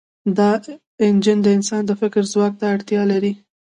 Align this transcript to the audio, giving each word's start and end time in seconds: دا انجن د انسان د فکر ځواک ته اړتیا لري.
دا 0.37 0.51
انجن 1.05 1.37
د 1.43 1.47
انسان 1.57 1.81
د 1.87 1.91
فکر 2.01 2.23
ځواک 2.33 2.53
ته 2.59 2.65
اړتیا 2.75 3.01
لري. 3.11 3.33